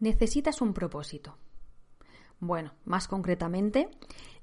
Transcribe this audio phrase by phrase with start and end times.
[0.00, 1.36] necesitas un propósito.
[2.40, 3.88] Bueno, más concretamente,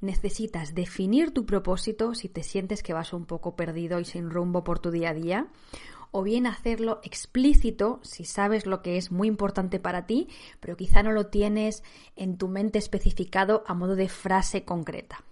[0.02, 4.64] necesitas definir tu propósito si te sientes que vas un poco perdido y sin rumbo
[4.64, 5.48] por tu día a día,
[6.12, 10.28] o bien hacerlo explícito si sabes lo que es muy importante para ti,
[10.60, 11.84] pero quizá no lo tienes
[12.16, 15.24] en tu mente especificado a modo de frase concreta.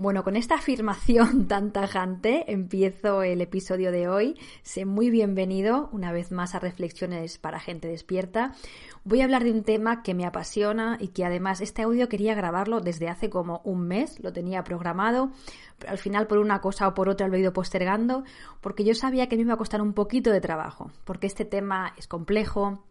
[0.00, 4.38] Bueno, con esta afirmación tan tajante empiezo el episodio de hoy.
[4.62, 8.54] Sé muy bienvenido una vez más a Reflexiones para Gente Despierta.
[9.02, 12.36] Voy a hablar de un tema que me apasiona y que además este audio quería
[12.36, 15.32] grabarlo desde hace como un mes, lo tenía programado,
[15.80, 18.22] pero al final por una cosa o por otra lo he ido postergando
[18.60, 21.92] porque yo sabía que me iba a costar un poquito de trabajo, porque este tema
[21.96, 22.84] es complejo,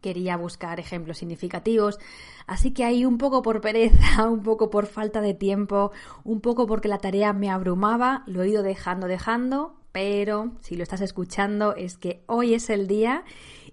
[0.00, 1.98] quería buscar ejemplos significativos,
[2.46, 5.92] así que ahí un poco por pereza, un poco por falta de tiempo,
[6.24, 10.82] un poco porque la tarea me abrumaba, lo he ido dejando, dejando, pero si lo
[10.82, 13.24] estás escuchando es que hoy es el día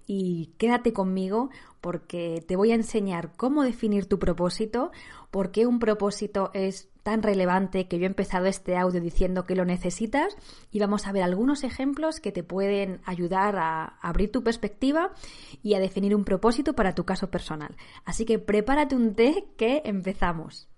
[0.08, 1.50] y quédate conmigo
[1.82, 4.92] porque te voy a enseñar cómo definir tu propósito,
[5.32, 9.56] por qué un propósito es tan relevante que yo he empezado este audio diciendo que
[9.56, 10.36] lo necesitas
[10.72, 15.12] y vamos a ver algunos ejemplos que te pueden ayudar a abrir tu perspectiva
[15.62, 17.76] y a definir un propósito para tu caso personal.
[18.06, 20.70] Así que prepárate un té que empezamos.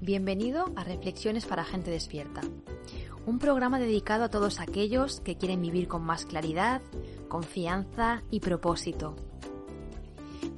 [0.00, 2.42] Bienvenido a Reflexiones para Gente Despierta,
[3.24, 6.82] un programa dedicado a todos aquellos que quieren vivir con más claridad,
[7.28, 9.16] confianza y propósito.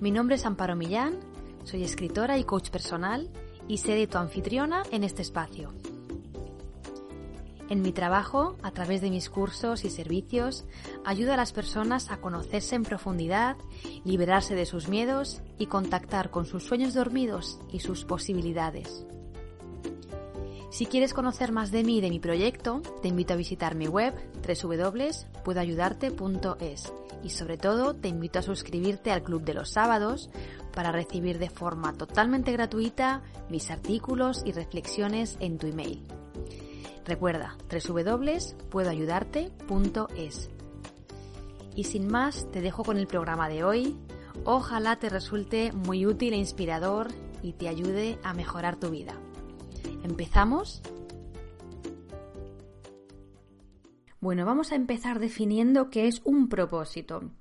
[0.01, 1.19] Mi nombre es Amparo Millán,
[1.65, 3.31] soy escritora y coach personal
[3.69, 5.73] y seré tu anfitriona en este espacio.
[7.69, 10.65] En mi trabajo, a través de mis cursos y servicios,
[11.05, 13.57] ayudo a las personas a conocerse en profundidad,
[14.05, 19.05] liberarse de sus miedos y contactar con sus sueños dormidos y sus posibilidades.
[20.71, 23.87] Si quieres conocer más de mí y de mi proyecto, te invito a visitar mi
[23.87, 24.15] web
[24.47, 26.93] www.puedoayudarte.es
[27.23, 30.29] y sobre todo te invito a suscribirte al Club de los Sábados
[30.75, 36.05] para recibir de forma totalmente gratuita mis artículos y reflexiones en tu email.
[37.05, 40.51] Recuerda www.puedoayudarte.es.
[41.75, 43.97] Y sin más, te dejo con el programa de hoy.
[44.45, 47.09] Ojalá te resulte muy útil e inspirador
[47.43, 49.15] y te ayude a mejorar tu vida.
[50.07, 50.83] ¿Empezamos?
[54.21, 57.33] Bueno, vamos a empezar definiendo qué es un propósito.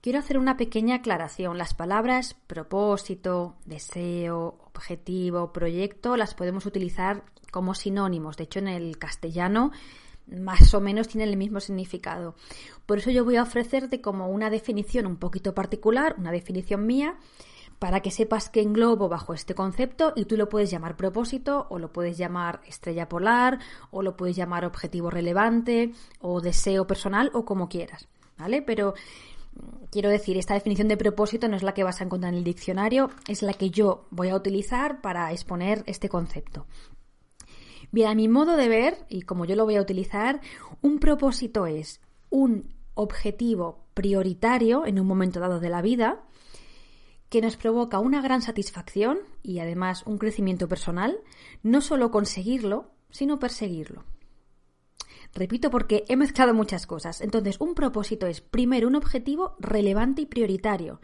[0.00, 1.56] Quiero hacer una pequeña aclaración.
[1.56, 7.22] Las palabras propósito, deseo, objetivo, proyecto las podemos utilizar
[7.52, 8.36] como sinónimos.
[8.36, 9.70] De hecho, en el castellano
[10.26, 12.34] más o menos tienen el mismo significado.
[12.86, 17.18] Por eso yo voy a ofrecerte como una definición un poquito particular, una definición mía,
[17.80, 21.78] para que sepas que englobo bajo este concepto y tú lo puedes llamar propósito o
[21.78, 23.58] lo puedes llamar estrella polar
[23.90, 28.60] o lo puedes llamar objetivo relevante o deseo personal o como quieras, ¿vale?
[28.60, 28.92] Pero
[29.54, 32.38] mm, quiero decir, esta definición de propósito no es la que vas a encontrar en
[32.38, 36.66] el diccionario, es la que yo voy a utilizar para exponer este concepto.
[37.92, 40.42] Bien, a mi modo de ver, y como yo lo voy a utilizar,
[40.82, 46.22] un propósito es un objetivo prioritario en un momento dado de la vida,
[47.30, 51.18] que nos provoca una gran satisfacción y además un crecimiento personal,
[51.62, 54.04] no solo conseguirlo, sino perseguirlo.
[55.32, 57.20] Repito porque he mezclado muchas cosas.
[57.20, 61.00] Entonces, un propósito es primero un objetivo relevante y prioritario.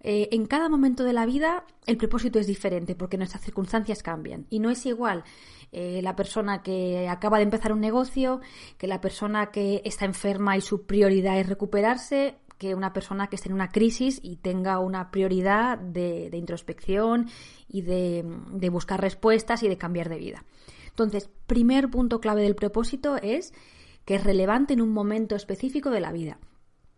[0.00, 4.46] Eh, en cada momento de la vida el propósito es diferente porque nuestras circunstancias cambian
[4.50, 5.24] y no es igual
[5.72, 8.40] eh, la persona que acaba de empezar un negocio
[8.76, 13.36] que la persona que está enferma y su prioridad es recuperarse que una persona que
[13.36, 17.28] esté en una crisis y tenga una prioridad de, introspección
[17.68, 20.44] y de, de buscar respuestas y de cambiar de vida.
[20.88, 23.52] Entonces, primer punto clave del propósito es
[24.04, 26.38] que es relevante en un momento específico de la vida.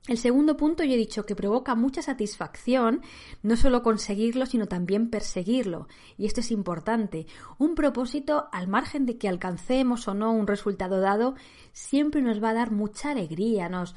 [0.08, 3.02] El segundo punto, yo he dicho que provoca mucha satisfacción
[3.42, 5.86] no solo conseguirlo, sino también perseguirlo.
[6.16, 7.26] Y esto es importante.
[7.58, 11.34] Un propósito, al margen de que alcancemos o no un resultado dado,
[11.72, 13.94] siempre nos va a dar mucha alegría, nos,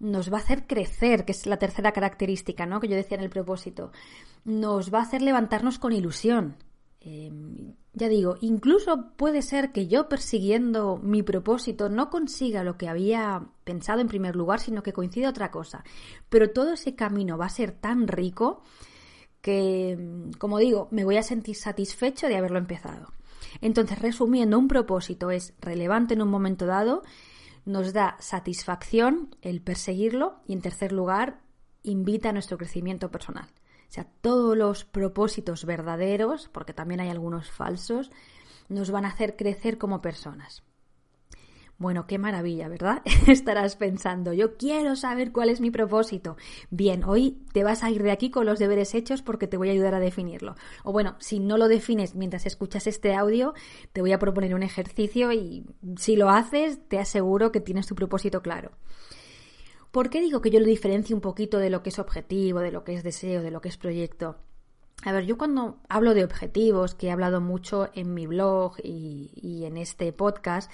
[0.00, 2.80] nos va a hacer crecer, que es la tercera característica, ¿no?
[2.80, 3.92] Que yo decía en el propósito.
[4.44, 6.56] Nos va a hacer levantarnos con ilusión.
[7.00, 12.88] Em, ya digo, incluso puede ser que yo persiguiendo mi propósito no consiga lo que
[12.88, 15.84] había pensado en primer lugar, sino que coincida otra cosa.
[16.28, 18.62] Pero todo ese camino va a ser tan rico
[19.42, 23.12] que, como digo, me voy a sentir satisfecho de haberlo empezado.
[23.60, 27.02] Entonces, resumiendo, un propósito es relevante en un momento dado
[27.64, 31.40] nos da satisfacción el perseguirlo y en tercer lugar
[31.82, 33.48] invita a nuestro crecimiento personal.
[33.88, 38.10] O sea, todos los propósitos verdaderos, porque también hay algunos falsos,
[38.68, 40.64] nos van a hacer crecer como personas.
[41.76, 43.02] Bueno, qué maravilla, ¿verdad?
[43.26, 46.36] Estarás pensando, yo quiero saber cuál es mi propósito.
[46.70, 49.68] Bien, hoy te vas a ir de aquí con los deberes hechos porque te voy
[49.68, 50.54] a ayudar a definirlo.
[50.84, 53.54] O bueno, si no lo defines mientras escuchas este audio,
[53.92, 55.66] te voy a proponer un ejercicio y
[55.96, 58.70] si lo haces, te aseguro que tienes tu propósito claro.
[59.90, 62.72] ¿Por qué digo que yo lo diferencio un poquito de lo que es objetivo, de
[62.72, 64.36] lo que es deseo, de lo que es proyecto?
[65.06, 69.64] A ver, yo cuando hablo de objetivos, que he hablado mucho en mi blog y,
[69.66, 70.72] en este podcast,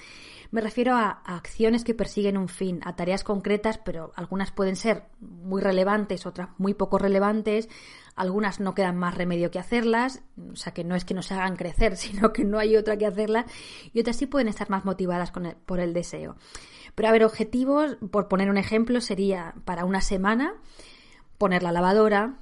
[0.52, 4.76] me refiero a, a, acciones que persiguen un fin, a tareas concretas, pero algunas pueden
[4.76, 7.68] ser muy relevantes, otras muy poco relevantes,
[8.14, 10.22] algunas no quedan más remedio que hacerlas,
[10.52, 12.96] o sea que no es que no se hagan crecer, sino que no hay otra
[12.96, 13.46] que hacerlas,
[13.92, 16.36] y otras sí pueden estar más motivadas con por el deseo.
[16.94, 20.54] Pero a ver, objetivos, por poner un ejemplo, sería para una semana
[21.36, 22.36] poner la lavadora,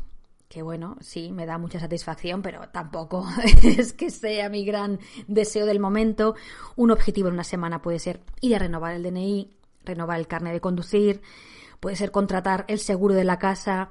[0.48, 3.26] que bueno, sí, me da mucha satisfacción, pero tampoco
[3.62, 6.34] es que sea mi gran deseo del momento.
[6.74, 9.50] Un objetivo en una semana puede ser ir a renovar el DNI,
[9.84, 11.20] renovar el carnet de conducir,
[11.80, 13.90] puede ser contratar el seguro de la casa,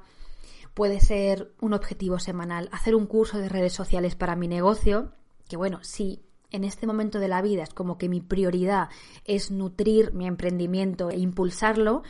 [0.74, 5.12] puede ser un objetivo semanal, hacer un curso de redes sociales para mi negocio,
[5.48, 8.88] que bueno, sí, en este momento de la vida es como que mi prioridad
[9.24, 12.02] es nutrir mi emprendimiento e impulsarlo,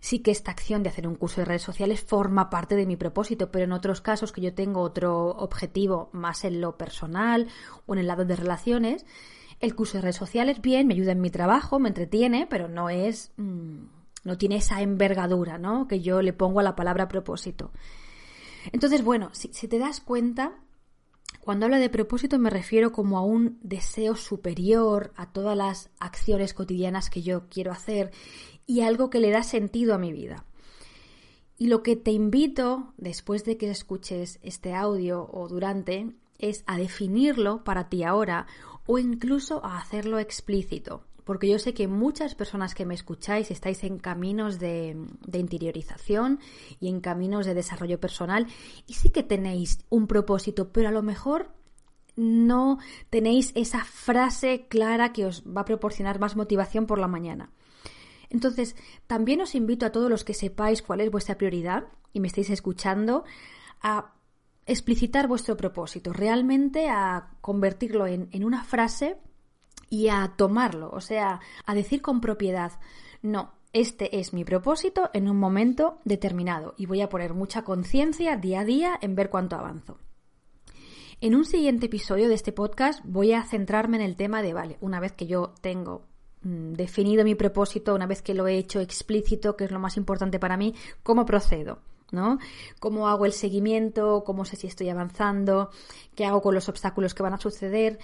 [0.00, 2.96] sí que esta acción de hacer un curso de redes sociales forma parte de mi
[2.96, 7.48] propósito, pero en otros casos que yo tengo otro objetivo más en lo personal
[7.86, 9.06] o en el lado de relaciones,
[9.60, 12.90] el curso de redes sociales, bien, me ayuda en mi trabajo, me entretiene, pero no
[12.90, 13.78] es, mm,
[14.24, 15.88] no tiene esa envergadura, ¿no?
[15.88, 17.72] Que yo le pongo a la palabra propósito.
[18.72, 20.52] Entonces, bueno, si, si te das cuenta,
[21.40, 26.54] cuando hablo de propósito me refiero como a un deseo superior a todas las acciones
[26.54, 28.12] cotidianas que yo quiero hacer
[28.68, 30.44] y algo que le da sentido a mi vida.
[31.56, 36.76] Y lo que te invito, después de que escuches este audio o durante, es a
[36.76, 38.46] definirlo para ti ahora
[38.86, 41.02] o incluso a hacerlo explícito.
[41.24, 44.96] Porque yo sé que muchas personas que me escucháis estáis en caminos de,
[45.32, 46.38] interiorización
[46.78, 48.46] y en caminos de desarrollo personal
[48.86, 51.50] y sí que tenéis un propósito, pero a lo mejor
[52.16, 52.78] no
[53.10, 57.50] tenéis esa frase clara que os va a proporcionar más motivación por la mañana.
[58.30, 58.76] Entonces,
[59.06, 62.50] también os invito a todos los que sepáis cuál es vuestra prioridad y me estéis
[62.50, 63.24] escuchando
[63.80, 64.14] a
[64.66, 69.16] explicitar vuestro propósito, realmente a convertirlo en, en una frase
[69.88, 72.72] y a tomarlo, o sea, a decir con propiedad,
[73.22, 78.36] no, este es mi propósito en un momento determinado y voy a poner mucha conciencia
[78.36, 79.98] día a día en ver cuánto avanzo.
[81.20, 84.78] En un siguiente episodio de este podcast voy a centrarme en el tema de, vale,
[84.80, 86.06] una vez que yo tengo
[86.42, 90.38] definido mi propósito, una vez que lo he hecho explícito, que es lo más importante
[90.38, 91.78] para mí, cómo procedo.
[92.10, 92.38] ¿no?
[92.80, 94.24] ¿Cómo hago el seguimiento?
[94.24, 95.70] ¿Cómo sé si estoy avanzando?
[96.14, 97.98] ¿Qué hago con los obstáculos que van a suceder?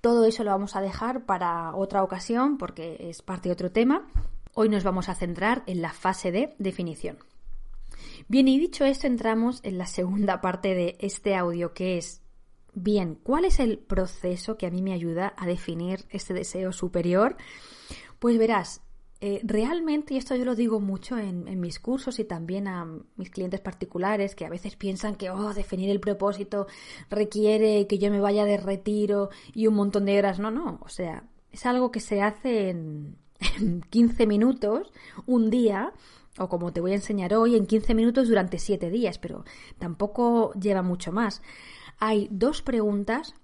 [0.00, 4.06] Todo eso lo vamos a dejar para otra ocasión porque es parte de otro tema.
[4.54, 7.18] Hoy nos vamos a centrar en la fase de definición.
[8.28, 12.22] Bien, y dicho esto, entramos en la segunda parte de este audio que es
[12.74, 17.36] Bien, ¿cuál es el proceso que a mí me ayuda a definir este deseo superior?
[18.20, 18.82] Pues verás,
[19.22, 22.86] eh, realmente, y esto yo lo digo mucho en, mis cursos y también a
[23.16, 26.68] mis clientes particulares que a veces piensan que oh, definir el propósito
[27.10, 30.38] requiere que yo me vaya de retiro y un montón de horas.
[30.38, 33.16] No, no, o sea, es algo que se hace en,
[33.58, 34.92] en 15 minutos,
[35.26, 35.92] un día,
[36.38, 39.44] o como te voy a enseñar hoy, en 15 minutos durante 7 días, pero
[39.78, 41.42] tampoco lleva mucho más
[42.00, 43.34] hay dos preguntas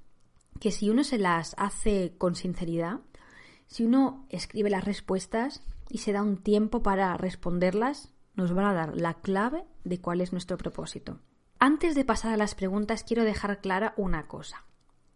[0.59, 3.01] que si uno se las hace con sinceridad,
[3.67, 8.73] si uno escribe las respuestas y se da un tiempo para responderlas, nos van a
[8.73, 11.21] dar la clave de cuál es nuestro propósito.
[11.59, 14.65] Antes de pasar a las preguntas, quiero dejar clara una cosa.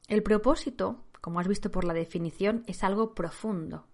[0.06, 3.86] El propósito, como has visto por la definición, es algo profundo.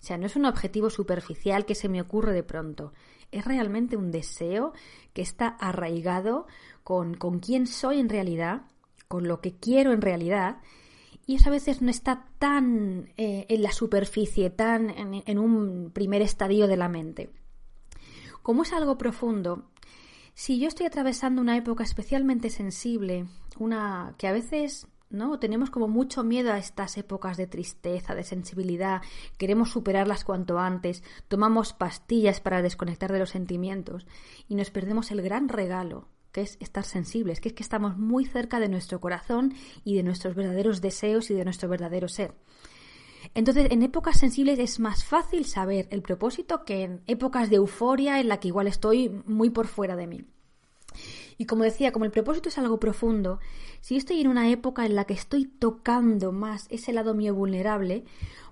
[0.00, 2.92] O sea, no es un objetivo superficial que se me ocurre de pronto.
[3.30, 4.72] Es realmente un deseo
[5.14, 6.46] que está arraigado
[6.82, 8.62] con, con quién soy en realidad
[9.12, 10.62] con lo que quiero en realidad,
[11.26, 16.22] y eso a veces no está tan eh, en la superficie, tan en, un primer
[16.22, 17.30] estadio de la mente.
[18.40, 19.68] Como es algo profundo,
[20.32, 23.26] si yo estoy atravesando una época especialmente sensible,
[23.58, 25.38] una que a veces ¿no?
[25.38, 29.02] Tenemos como mucho miedo a estas épocas de tristeza, de sensibilidad,
[29.36, 34.06] queremos superarlas cuanto antes, tomamos pastillas para desconectar de los sentimientos
[34.48, 38.24] y nos perdemos el gran regalo que es estar sensibles, que es que estamos muy
[38.24, 42.34] cerca de nuestro corazón y de nuestros verdaderos deseos y de nuestro verdadero ser.
[43.34, 48.20] Entonces, en épocas sensibles es más fácil saber el propósito que en épocas de euforia
[48.20, 50.24] en la que igual estoy muy por fuera de mí.
[51.38, 53.38] Y como decía, como el propósito es algo profundo,
[53.80, 58.04] si estoy en una época en la que estoy tocando más ese lado mío vulnerable,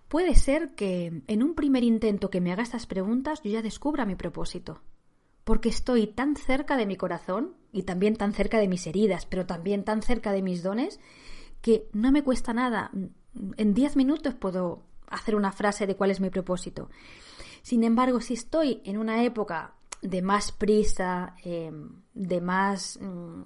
[0.09, 4.07] puede ser que en un primer intento que me haga estas preguntas yo ya descubra
[4.07, 4.83] mi propósito.
[5.45, 9.47] Porque estoy tan cerca de mi corazón y también tan cerca de mis heridas, pero
[9.47, 11.01] también tan cerca de mis dones,
[11.61, 12.91] que no me cuesta nada.
[13.57, 16.89] En diez minutos puedo hacer una frase de cuál es mi propósito.
[17.63, 23.43] Sin embargo, si estoy en una época de más prisa, em, de más mm,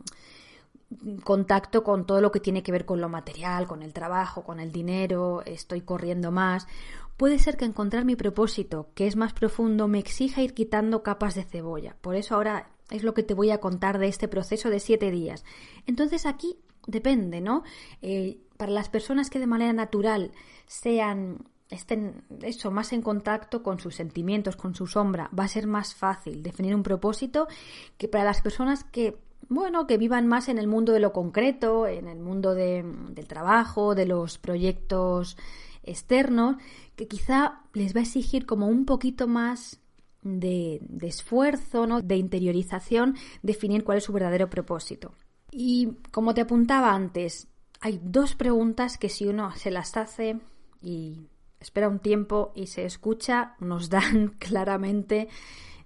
[1.25, 4.61] contacto con todo lo que tiene que ver con lo material, con el trabajo, con
[4.61, 6.69] el dinero, estoy corriendo más,
[7.17, 11.35] puede ser que encontrar mi propósito, que es más profundo, me exija ir quitando capas
[11.35, 11.97] de cebolla.
[12.01, 15.11] Por eso ahora es lo que te voy a contar de este proceso de siete
[15.11, 15.45] días.
[15.87, 17.63] Entonces aquí depende, ¿no?
[18.03, 20.33] Eh, para las personas que de manera natural
[20.67, 25.67] sean estén eso más en contacto con sus sentimientos, con su sombra, va a ser
[25.67, 27.49] más fácil definir un propósito
[27.97, 31.87] que para las personas que bueno, que vivan más en el mundo de lo concreto,
[31.87, 35.37] en el mundo del trabajo, de los proyectos
[35.83, 36.57] externos,
[36.97, 39.81] que quizá les va a exigir como un poquito más
[40.25, 42.03] de, esfuerzo, ¿no?
[42.03, 45.15] de interiorización, definir cuál es su verdadero propósito.
[45.51, 47.47] Y como te apuntaba antes,
[47.81, 50.41] hay dos preguntas que si uno se las hace
[50.83, 51.29] y
[51.61, 55.29] espera un tiempo y se escucha, nos dan claramente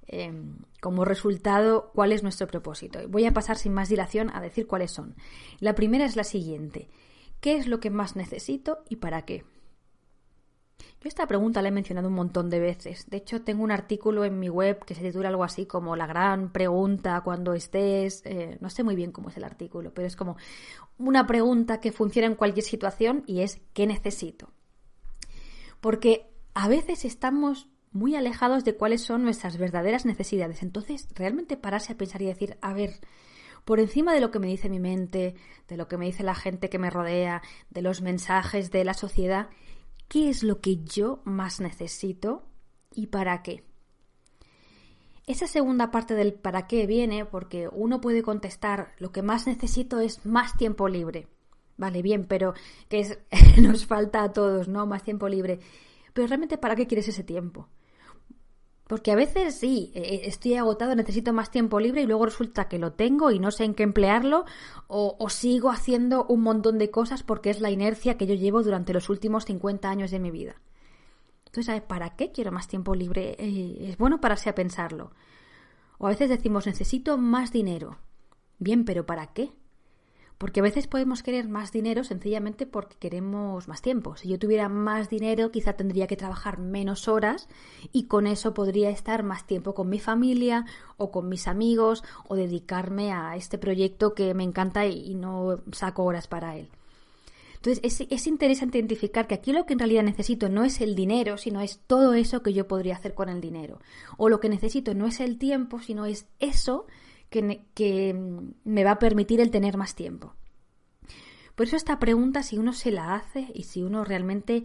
[0.07, 3.01] em, como resultado cuál es nuestro propósito.
[3.09, 5.17] Voy a pasar sin más dilación a decir cuáles son.
[5.59, 6.89] La primera es la siguiente.
[7.41, 9.45] ¿Qué es lo que más necesito y para qué?
[11.01, 13.09] Yo esta pregunta la he mencionado un montón de veces.
[13.09, 16.07] De hecho, tengo un artículo en mi web que se titula algo así como La
[16.07, 18.23] gran pregunta cuando estés.
[18.25, 20.37] Eh, no sé muy bien cómo es el artículo, pero es como
[20.99, 24.53] una pregunta que funciona en cualquier situación y es ¿qué necesito?
[25.81, 30.63] porque a veces estamos muy alejados de cuáles son nuestras verdaderas necesidades.
[30.63, 33.01] Entonces, realmente pararse a pensar y decir, a ver,
[33.65, 35.35] por encima de lo que me dice mi mente,
[35.69, 38.95] de lo que me dice la gente que me rodea, de los mensajes de la
[38.95, 39.49] sociedad,
[40.09, 42.45] ¿qué es lo que yo más necesito
[42.95, 43.65] y para qué?
[45.27, 50.01] Esa segunda parte del para qué viene porque uno puede contestar lo que más necesito
[50.01, 51.29] es más tiempo libre.
[51.77, 52.55] Vale, bien, pero
[52.89, 53.19] que es,
[53.61, 54.87] nos falta a todos, ¿no?
[54.87, 55.61] Más tiempo libre.
[56.15, 57.69] Pero realmente, ¿para qué quieres ese tiempo?
[58.89, 62.69] Porque a veces sí, e, e, estoy agotado, necesito más tiempo libre y luego resulta
[62.69, 64.47] que lo tengo y no sé en qué emplearlo
[64.89, 68.63] o, o, sigo haciendo un montón de cosas porque es la inercia que yo llevo
[68.63, 70.57] durante los últimos 50 años de mi vida.
[71.47, 73.37] Entonces, ¿para qué quiero más tiempo libre?
[73.39, 75.13] Eh, es bueno pararse a pensarlo.
[75.99, 77.99] O a veces decimos, necesito más dinero.
[78.59, 79.53] Bien, pero ¿para qué?
[80.39, 84.17] Porque a veces podemos querer más dinero sencillamente porque queremos más tiempo.
[84.17, 87.49] Si yo tuviera más dinero, quizá tendría que trabajar menos horas
[87.93, 90.65] y con eso podría estar más tiempo con mi familia
[90.97, 96.05] o con mis amigos o dedicarme a este proyecto que me encanta y no saco
[96.05, 96.69] horas para él.
[97.57, 100.95] Entonces es, es, interesante identificar que aquí lo que en realidad necesito no es el
[100.95, 103.81] dinero, sino es todo eso que yo podría hacer con el dinero.
[104.17, 106.87] O lo que necesito no es el tiempo, sino es eso
[107.31, 108.15] que,
[108.65, 110.35] me va a permitir el tener más tiempo.
[111.55, 114.65] Por eso esta pregunta, si uno se la hace y si uno realmente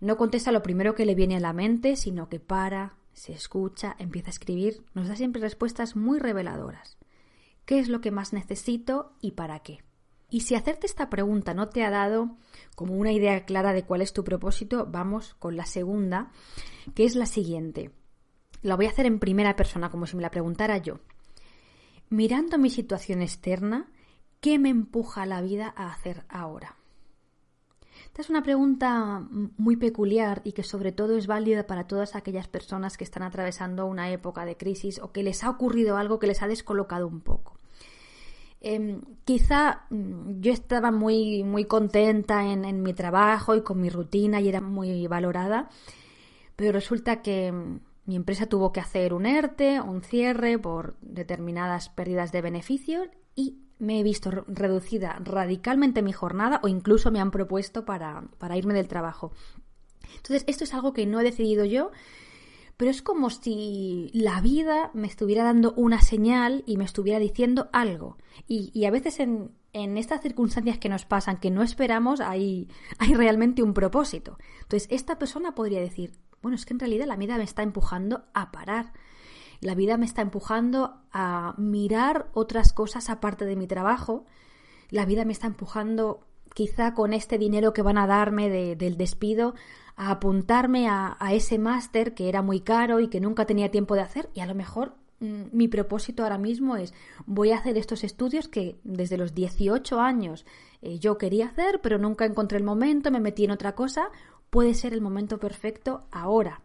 [0.00, 3.94] no contesta lo primero que le viene a la mente, sino que para, se escucha,
[3.98, 6.96] empieza a escribir, nos da siempre respuestas muy reveladoras.
[7.66, 9.84] ¿Qué es lo que más necesito y para qué?
[10.30, 12.36] Y si hacerte esta pregunta no te ha dado
[12.74, 16.30] como una idea clara de cuál es tu propósito, vamos con la segunda,
[16.94, 17.90] que es la siguiente.
[18.62, 21.00] La voy a hacer en primera persona, como si me la preguntara yo
[22.10, 23.86] mirando mi situación externa,
[24.40, 26.76] ¿qué me empuja la vida a hacer ahora?
[28.06, 29.24] Esta es una pregunta
[29.56, 33.86] muy peculiar y que sobre todo es válida para todas aquellas personas que están atravesando
[33.86, 37.20] una época de crisis o que les ha ocurrido algo que les ha descolocado un
[37.20, 37.56] poco.
[38.60, 44.40] Em, quizá mm, yo estaba muy, muy contenta en mi trabajo y con mi rutina
[44.40, 45.68] y era muy valorada,
[46.56, 51.88] pero resulta que mm, mi empresa tuvo que hacer un ERTE, un cierre por determinadas
[51.88, 57.30] pérdidas de beneficios y me he visto reducida radicalmente mi jornada o incluso me han
[57.30, 59.32] propuesto para, para irme del trabajo.
[60.16, 61.90] Entonces, esto es algo que no he decidido yo,
[62.76, 67.68] pero es como si la vida me estuviera dando una señal y me estuviera diciendo
[67.72, 68.16] algo.
[68.46, 73.14] Y, a veces en, en, estas circunstancias que nos pasan, que no esperamos, hay, hay
[73.14, 74.38] realmente un propósito.
[74.62, 78.24] Entonces, esta persona podría decir, bueno, es que en realidad la vida me está empujando
[78.34, 78.92] a parar.
[79.60, 84.24] La vida me está empujando a mirar otras cosas aparte de mi trabajo.
[84.88, 89.54] La vida me está empujando, quizá con este dinero que van a darme del despido,
[89.96, 94.00] a apuntarme a, ese máster que era muy caro y que nunca tenía tiempo de
[94.00, 94.30] hacer.
[94.32, 96.94] Y a lo mejor mm, mi propósito ahora mismo es
[97.26, 100.46] voy a hacer estos estudios que desde los 18 años
[100.80, 104.08] eh, yo quería hacer, pero nunca encontré el momento, me metí en otra cosa,
[104.50, 106.60] puede ser el momento perfecto ahora.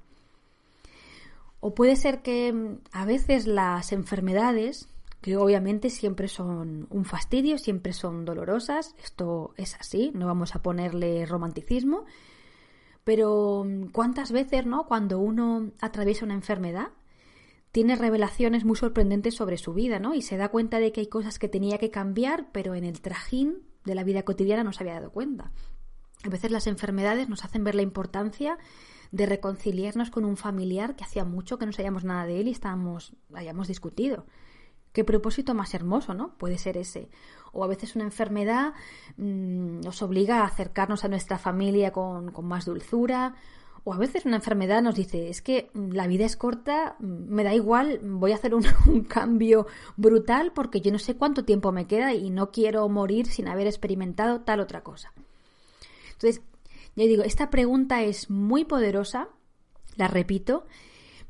[1.60, 4.90] O puede ser que mm, a veces las enfermedades,
[5.22, 10.62] que obviamente siempre son un fastidio, siempre son dolorosas, esto es así, no vamos a
[10.62, 12.06] ponerle romanticismo,
[13.04, 14.86] pero mm, ¿cuántas veces, no?
[14.86, 16.90] Cuando uno atraviesa una enfermedad,
[17.72, 20.14] tiene revelaciones muy sorprendentes sobre su vida, ¿no?
[20.14, 23.02] Y se da cuenta de que hay cosas que tenía que cambiar, pero en el
[23.02, 25.52] trajín de la vida cotidiana no se había dado cuenta.
[26.26, 28.58] A veces las enfermedades nos hacen ver la importancia
[29.12, 32.52] de reconciliarnos con un familiar que hacía mucho que no sabíamos nada de él y
[32.52, 34.26] estábamos, habíamos discutido.
[34.92, 36.36] Qué propósito más hermoso, ¿no?
[36.38, 37.10] Puede ser ese.
[37.52, 38.74] O a veces una enfermedad
[39.18, 43.36] mm, nos obliga a acercarnos a nuestra familia con, con más dulzura
[43.88, 47.54] o a veces una enfermedad nos dice, es que la vida es corta, me da
[47.54, 48.64] igual, voy a hacer un,
[49.04, 53.48] cambio brutal porque yo no sé cuánto tiempo me queda y no quiero morir sin
[53.48, 55.14] haber experimentado tal otra cosa.
[56.26, 56.44] Entonces,
[56.96, 59.30] ya digo, esta pregunta es muy poderosa,
[59.96, 60.66] la repito,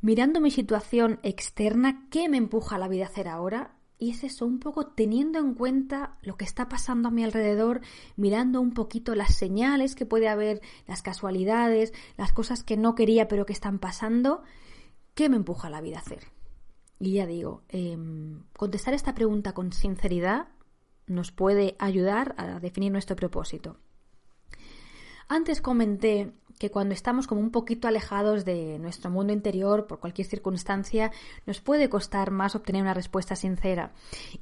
[0.02, 3.76] mirando mi situación externa, ¿qué me empuja la vida a hacer ahora?
[3.98, 7.82] Y es eso, un poco teniendo en cuenta lo que está pasando a mi alrededor,
[8.18, 13.28] mirando un poquito las señales que puede haber, las casualidades, las cosas que no quería
[13.28, 14.44] pero que están pasando,
[15.14, 16.26] ¿qué me empuja a la vida a hacer?
[17.00, 20.50] Y ya digo, em, contestar esta pregunta con sinceridad
[21.08, 23.78] nos puede ayudar a definir nuestro propósito.
[25.28, 30.28] Antes comenté que cuando estamos como un poquito alejados de nuestro mundo interior por cualquier
[30.28, 31.12] circunstancia,
[31.46, 33.92] nos puede costar más obtener una respuesta sincera.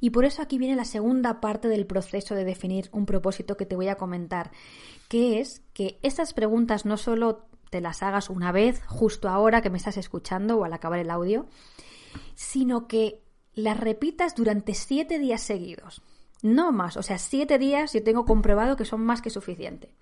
[0.00, 3.66] Y por eso aquí viene la segunda parte del proceso de definir un propósito que
[3.66, 4.52] te voy a comentar,
[5.08, 9.70] que es que estas preguntas no solo te las hagas una vez, justo ahora que
[9.70, 11.46] me estás escuchando o al acabar el audio,
[12.36, 13.22] sino que
[13.54, 16.02] las repitas durante siete días seguidos.
[16.42, 19.94] No más, o sea, siete días yo tengo comprobado que son más que suficiente.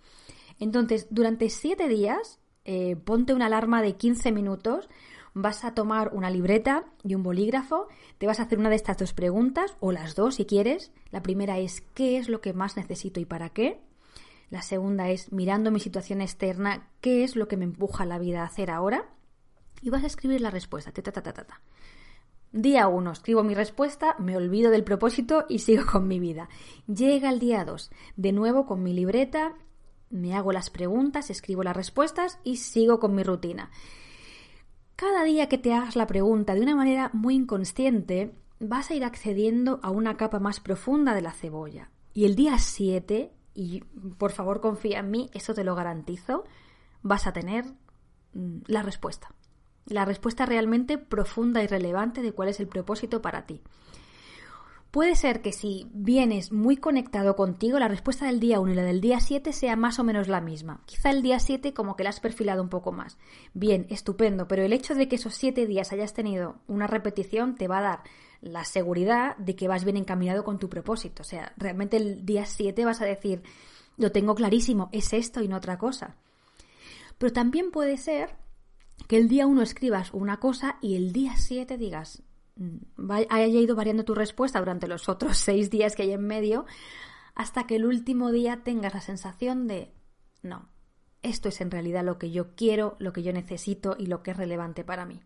[0.63, 4.89] Entonces, durante siete días, eh, ponte una alarma de 15 minutos,
[5.35, 7.89] vas a tomar una libreta y un bolígrafo,
[8.19, 10.93] te vas a hacer una de estas dos preguntas, o las dos si quieres.
[11.11, 13.81] La primera es ¿qué es lo que más necesito y para qué?
[14.51, 18.43] La segunda es mirando mi situación externa, ¿qué es lo que me empuja la vida
[18.43, 19.11] a hacer ahora?
[19.81, 20.93] Y vas a escribir la respuesta.
[22.53, 26.49] Día 1, escribo mi respuesta, me olvido del propósito y sigo con mi vida.
[26.87, 29.57] Llega el día 2, de nuevo con mi libreta
[30.13, 33.71] me hago las preguntas, escribo las respuestas y sigo con mi rutina.
[34.95, 39.05] Cada día que te hagas la pregunta de una manera muy inconsciente, vas a ir
[39.05, 41.91] accediendo a una capa más profunda de la cebolla.
[42.15, 43.81] Y el día 7, y
[44.19, 46.45] por favor confía en mí, eso te lo garantizo,
[47.03, 47.65] vas a tener
[48.35, 49.35] mm, la respuesta.
[49.87, 53.63] La respuesta realmente profunda y relevante de cuál es el propósito para ti.
[54.93, 58.83] Puede ser que si vienes muy conectado contigo, la respuesta del día 1 y la
[58.83, 60.83] del día 7 sea más o menos la misma.
[60.85, 63.17] Quizá el día 7 como que la has perfilado un poco más.
[63.55, 67.69] Bien, estupendo, pero el hecho de que esos 7 días hayas tenido una repetición te
[67.69, 68.03] va a dar
[68.43, 71.23] la seguridad de que vas bien encaminado con tu propósito.
[71.23, 73.43] O sea, realmente el día 7 vas a decir,
[73.97, 76.17] lo tengo clarísimo, es esto y no otra cosa.
[77.17, 78.37] Pero también puede ser
[79.09, 82.23] que el día 1 escribas una cosa y el día 7 digas,
[83.31, 86.67] haya ido variando tu respuesta durante los otros seis días que hay en medio,
[87.35, 89.93] hasta que el último día tengas la sensación de,
[90.43, 90.69] no,
[91.23, 94.33] esto es en realidad lo que yo quiero, lo que yo necesito y lo que
[94.33, 95.23] es relevante para mí.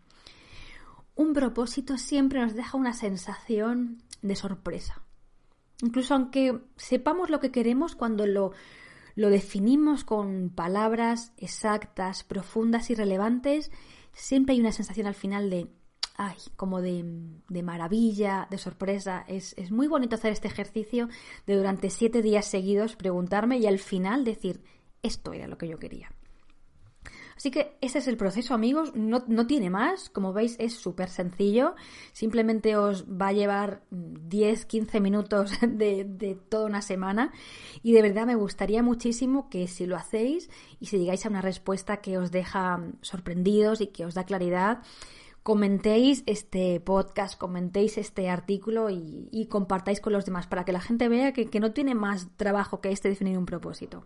[1.15, 5.01] Un propósito siempre nos deja una sensación de sorpresa.
[5.81, 8.51] Incluso aunque sepamos lo que queremos, cuando lo,
[9.15, 13.71] lo definimos con palabras exactas, profundas y relevantes,
[14.13, 15.67] siempre hay una sensación al final de
[16.17, 17.03] ay, como de,
[17.63, 19.23] maravilla, de sorpresa.
[19.27, 21.07] Es, es, muy bonito hacer este ejercicio
[21.45, 24.61] de durante siete días seguidos preguntarme y al final decir,
[25.03, 26.11] esto era lo que yo quería.
[27.37, 28.95] Así que ese es el proceso, amigos.
[28.95, 30.09] No, no tiene más.
[30.09, 31.75] Como veis, es súper sencillo.
[32.11, 37.31] Simplemente os va a llevar 10, 15 minutos de, de, toda una semana.
[37.83, 40.49] Y de verdad me gustaría muchísimo que si lo hacéis
[40.79, 44.81] y si llegáis a una respuesta que os deja sorprendidos y que os da claridad,
[45.47, 51.07] comentéis este podcast, comentéis este artículo y, compartáis con los demás para que la gente
[51.07, 54.03] vea que, no tiene más trabajo que este definir un propósito.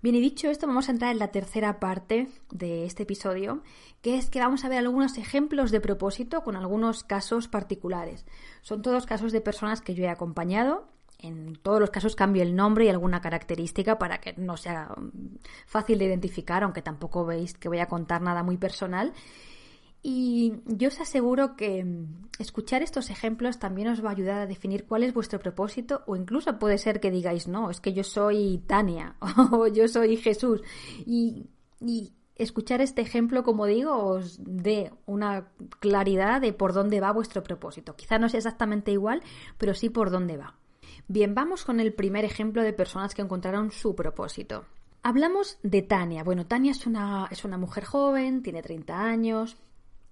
[0.00, 3.62] Bien, y dicho esto, vamos a entrar en la tercera parte de este episodio,
[4.00, 8.24] que es que vamos a ver algunos ejemplos de propósito con algunos casos particulares.
[8.62, 10.88] Son todos casos de personas que yo he acompañado.
[11.18, 14.94] En todos los casos cambio el nombre y alguna característica para que no sea
[15.66, 19.12] fácil de identificar, aunque tampoco veis que voy a contar nada muy personal
[20.02, 24.46] Y yo os aseguro que mm, escuchar estos ejemplos también os va a ayudar a
[24.46, 28.04] definir cuál es vuestro propósito o incluso puede ser que digáis, no, es que yo
[28.04, 29.16] soy Tania
[29.50, 30.62] o yo soy Jesús.
[31.04, 31.46] Y,
[31.80, 35.48] y escuchar este ejemplo, como digo, os dé una
[35.80, 37.96] claridad de por dónde va vuestro propósito.
[37.96, 39.22] Quizá no sea exactamente igual,
[39.58, 40.54] pero sí por dónde va.
[41.08, 44.64] Bien, vamos con el primer ejemplo de personas que encontraron su propósito.
[45.02, 46.22] Hablamos de Tania.
[46.22, 49.56] Bueno, Tania es una, es una mujer joven, tiene 30 años,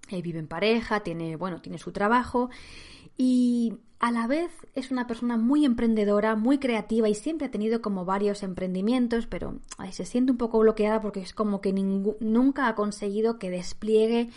[0.09, 2.49] vive en pareja, tiene, bueno, tiene su trabajo
[3.17, 7.81] y a la vez es una persona muy emprendedora, muy creativa y siempre ha tenido
[7.81, 9.59] como varios emprendimientos, pero
[9.91, 14.29] se siente un poco bloqueada porque es como que nunca ha conseguido que despliegue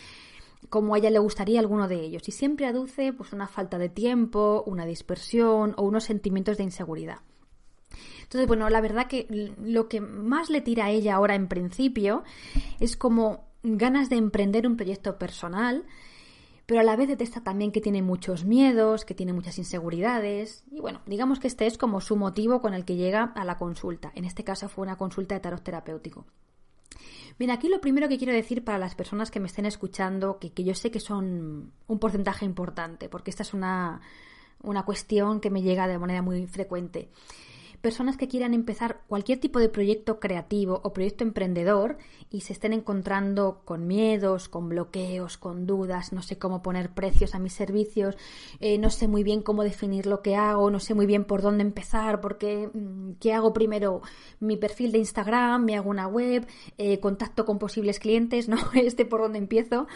[0.69, 3.89] como a ella le gustaría alguno de ellos y siempre aduce pues una falta de
[3.89, 7.19] tiempo, una dispersión o unos sentimientos de inseguridad.
[8.23, 9.27] Entonces, bueno, la verdad que
[9.61, 12.23] lo que más le tira a ella ahora en principio
[12.79, 15.85] es como ganas de emprender un proyecto personal,
[16.65, 20.63] pero a la vez detesta también que tiene muchos miedos, que tiene muchas inseguridades.
[20.71, 23.57] Y bueno, digamos que este es como su motivo con el que llega a la
[23.57, 24.11] consulta.
[24.15, 26.25] En este caso fue una consulta de tarot terapéutico.
[27.39, 30.51] Bien, aquí lo primero que quiero decir para las personas que me estén escuchando, que,
[30.51, 34.01] que yo sé que son un porcentaje importante, porque esta es una,
[34.61, 37.09] una cuestión que me llega de manera muy frecuente
[37.81, 41.97] personas que quieran empezar cualquier tipo de proyecto creativo o proyecto emprendedor
[42.29, 47.35] y se estén encontrando con miedos, con bloqueos, con dudas, no sé cómo poner precios
[47.35, 48.15] a mis servicios,
[48.59, 51.41] eh, no sé muy bien cómo definir lo que hago, no sé muy bien por
[51.41, 54.01] dónde empezar, porque mm, ¿qué hago primero?
[54.39, 58.57] Mi perfil de Instagram, me hago una web, eh, contacto con posibles clientes, ¿no?
[58.73, 59.87] Este por dónde empiezo.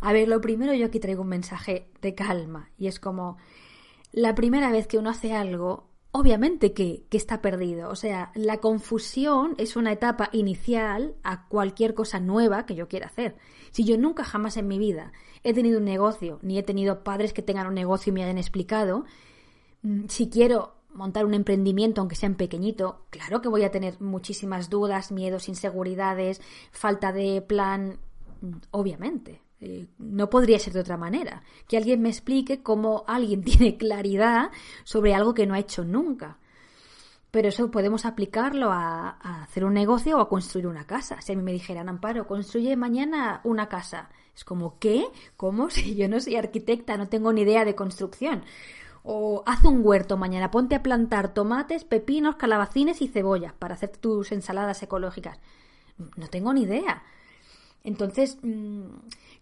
[0.00, 3.38] A ver, lo primero yo aquí traigo un mensaje de calma y es como
[4.12, 7.90] la primera vez que uno hace algo obviamente que, está perdido.
[7.90, 13.06] O sea, la confusión es una etapa inicial a cualquier cosa nueva que yo quiera
[13.06, 13.36] hacer.
[13.70, 15.12] Si yo nunca jamás en mi vida
[15.44, 18.38] he tenido un negocio, ni he tenido padres que tengan un negocio y me hayan
[18.38, 19.04] explicado,
[19.82, 24.00] mm, si quiero montar un emprendimiento, aunque sea en pequeñito, claro que voy a tener
[24.00, 26.40] muchísimas dudas, miedos, inseguridades,
[26.72, 28.00] falta de plan,
[28.40, 29.40] mm, obviamente.
[29.60, 31.42] Eh, no podría ser de otra manera.
[31.68, 34.50] Que alguien me explique cómo alguien tiene claridad
[34.84, 36.38] sobre algo que no ha hecho nunca.
[37.30, 39.10] Pero eso podemos aplicarlo a,
[39.42, 41.20] hacer un negocio o a construir una casa.
[41.20, 44.10] Si a mí me dijeran, Amparo, construye mañana una casa.
[44.34, 45.04] Es como, ¿qué?
[45.36, 45.70] ¿Cómo?
[45.70, 48.42] Si yo no soy arquitecta, no tengo ni idea de construcción.
[49.02, 53.96] O haz un huerto mañana, ponte a plantar tomates, pepinos, calabacines y cebollas para hacer
[53.96, 55.38] tus ensaladas ecológicas.
[56.16, 57.02] No tengo ni idea.
[57.82, 58.84] Entonces, mm,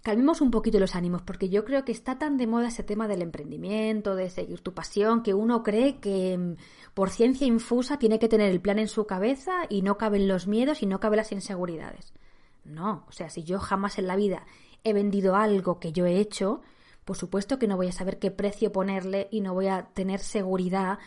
[0.03, 3.09] calmemos un poquito los ánimos, porque yo creo que está tan de moda ese tema
[3.09, 6.57] del emprendimiento, de seguir tu pasión, que uno cree que mm,
[6.95, 10.47] por ciencia infusa tiene que tener el plan en su cabeza y no caben los
[10.47, 12.13] miedos y no caben las inseguridades.
[12.65, 14.47] No, o sea, si yo jamás en la vida
[14.85, 16.61] he vendido algo que yo he hecho,
[17.05, 20.21] por supuesto que no voy a saber qué precio ponerle y no voy a tener
[20.21, 20.99] seguridad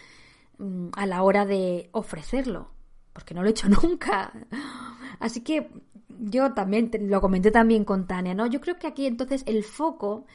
[0.58, 2.72] mm, a la hora de ofrecerlo,
[3.14, 4.34] porque no lo he hecho nunca.
[5.20, 5.70] Así que
[6.20, 8.48] yo también lo comenté también con Tania, ¿no?
[8.48, 10.26] Yo creo que aquí entonces el foco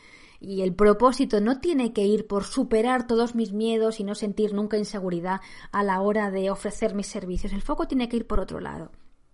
[0.41, 4.53] y el propósito no tiene que ir por superar todos mis miedos y no sentir
[4.53, 5.41] nunca inseguridad
[5.73, 7.53] a la hora de ofrecer mis servicios.
[7.53, 8.91] El foco tiene que ir por otro lado.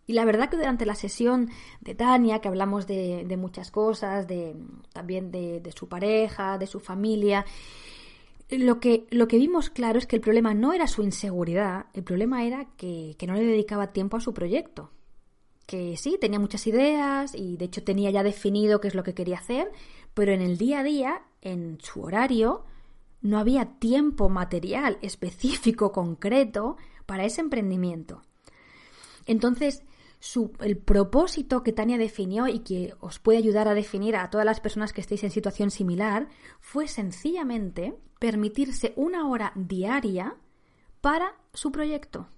[0.07, 1.51] Y la verdad que durante la sesión
[1.81, 4.57] de Tania, que hablamos de, muchas cosas, de,
[4.93, 7.45] también de, su pareja, de su familia,
[8.51, 12.03] lo que, lo que vimos claro es que el problema no era su inseguridad, el
[12.03, 14.91] problema era que no le dedicaba tiempo a su proyecto
[15.73, 19.15] que sí, tenía muchas ideas y de hecho tenía ya definido qué es lo que
[19.15, 19.73] quería hacer,
[20.13, 22.67] pero en el día a día, en su horario,
[23.23, 28.21] no había tiempo material específico, concreto, para ese emprendimiento.
[29.25, 29.83] Entonces,
[30.61, 34.61] el propósito que Tania definió y que os puede ayudar a definir a todas las
[34.61, 36.29] personas que estéis en situación similar
[36.61, 40.37] fue sencillamente permitirse una hora diaria
[41.01, 42.29] para su proyecto.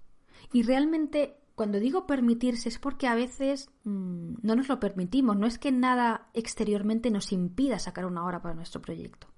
[0.52, 5.46] Y realmente cuando digo permitirse es porque a veces mm, no nos lo permitimos, no
[5.46, 9.28] es que nada exteriormente nos impida sacar una hora para nuestro proyecto.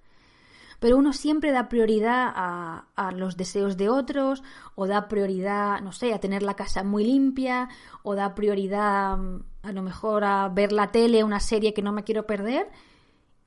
[0.78, 4.42] Pero uno siempre da prioridad a, a, los deseos de otros,
[4.74, 7.68] o da prioridad, no sé, a tener la casa muy limpia,
[8.02, 11.92] o da prioridad mm, a lo mejor a ver la tele, una serie que no
[11.92, 12.68] me quiero perder.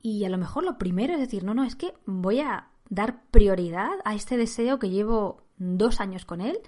[0.02, 3.22] Y a lo mejor lo primero es decir, no, no, es que voy a dar
[3.30, 6.58] prioridad a este deseo que llevo dos años con él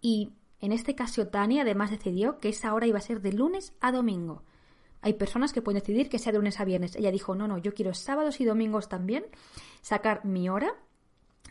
[0.00, 3.72] y en este caso, Tania además decidió que esa hora iba a ser de lunes
[3.80, 4.42] a domingo.
[5.02, 6.94] Hay personas que pueden decidir que sea de lunes a viernes.
[6.96, 9.24] Ella dijo, no, no, yo quiero sábados y domingos también
[9.80, 10.74] sacar mi hora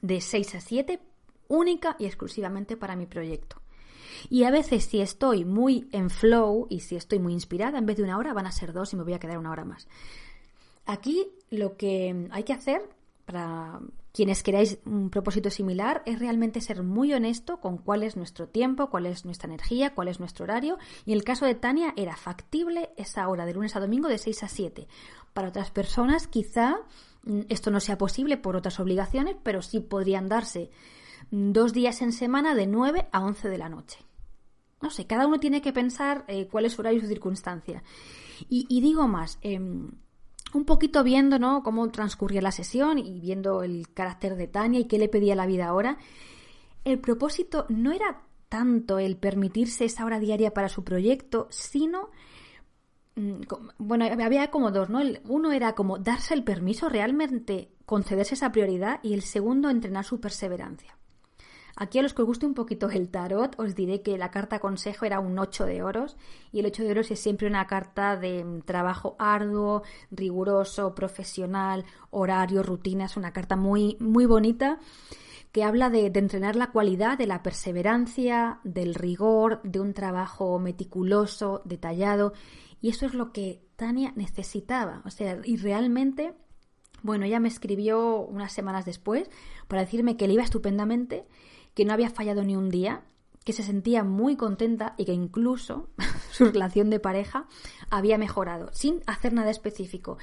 [0.01, 0.99] de 6 a 7
[1.47, 3.61] única y exclusivamente para mi proyecto.
[4.29, 7.97] Y a veces si estoy muy en flow y si estoy muy inspirada, en vez
[7.97, 9.87] de una hora van a ser dos y me voy a quedar una hora más.
[10.85, 12.81] Aquí lo que hay que hacer
[13.25, 13.79] para
[14.11, 18.89] quienes queráis un propósito similar es realmente ser muy honesto con cuál es nuestro tiempo,
[18.89, 20.77] cuál es nuestra energía, cuál es nuestro horario.
[21.05, 24.17] Y en el caso de Tania era factible esa hora de lunes a domingo de
[24.17, 24.87] 6 a 7.
[25.33, 26.77] Para otras personas quizá
[27.23, 30.71] mm, esto no sea posible por otras obligaciones, pero sí podrían darse
[31.31, 33.99] dos días en semana de 9 a 11 de la noche.
[34.81, 37.83] No sé, cada uno tiene que pensar eh, cuál es su horario y su circunstancia.
[38.47, 39.91] Y, digo más, em,
[40.53, 41.63] un poquito viendo ¿no?
[41.63, 45.45] cómo transcurría la sesión y viendo el carácter de Tania y qué le pedía la
[45.45, 45.97] vida ahora,
[46.83, 52.09] el propósito no era tanto el permitirse esa hora diaria para su proyecto, sino
[53.15, 53.41] mm,
[53.77, 55.01] bueno, había como dos, ¿no?
[55.25, 60.19] uno era como darse el permiso, realmente concederse esa prioridad y el segundo entrenar su
[60.19, 60.98] perseverancia.
[61.81, 64.59] Aquí a los que os guste un poquito el tarot, os diré que la carta
[64.59, 66.17] consejo era un 8 de oros
[66.51, 71.85] y el 8 de oros es siempre una carta de mm, trabajo arduo, riguroso, profesional,
[72.09, 74.77] horario, rutina, es una carta muy, muy bonita
[75.53, 80.59] que habla de, de, entrenar la cualidad de la perseverancia, del rigor, de un trabajo
[80.59, 82.33] meticuloso, detallado.
[82.81, 85.01] Y eso es lo que Tania necesitaba.
[85.05, 86.33] O sea, y realmente,
[87.03, 89.29] bueno, ella me escribió unas semanas después
[89.69, 91.25] para decirme que le iba estupendamente
[91.79, 93.03] que no había fallado ni un día,
[93.45, 95.87] que se sentía muy contenta y que incluso
[96.29, 97.47] su relación de pareja
[97.89, 100.17] había mejorado, sin hacer nada específico.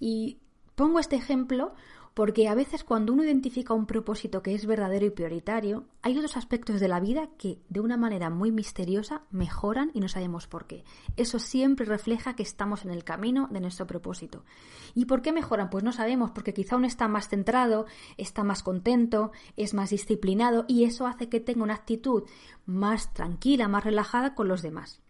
[0.00, 0.40] Y
[0.74, 1.74] pongo este ejemplo
[2.16, 6.38] porque a veces cuando uno identifica un propósito que es verdadero y prioritario, hay otros
[6.38, 10.66] aspectos de la vida que de una manera muy misteriosa mejoran y no sabemos por
[10.66, 10.82] qué.
[11.18, 14.46] Eso siempre refleja que estamos en el camino de nuestro propósito.
[14.94, 15.68] ¿Y por qué mejoran?
[15.68, 17.84] Pues no sabemos, porque quizá uno está más centrado,
[18.16, 22.22] está más contento, es más disciplinado y eso hace que tenga una actitud
[22.64, 25.02] más tranquila, más relajada con los demás.